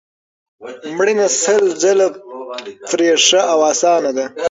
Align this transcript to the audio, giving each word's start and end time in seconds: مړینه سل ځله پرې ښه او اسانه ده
مړینه 0.97 1.27
سل 1.41 1.63
ځله 1.81 2.07
پرې 2.89 3.07
ښه 3.25 3.41
او 3.53 3.59
اسانه 3.71 4.11
ده 4.17 4.25